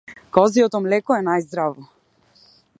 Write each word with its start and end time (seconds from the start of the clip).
Козјото 0.37 0.81
млеко 0.85 1.17
е 1.19 1.21
најздраво. 1.27 1.89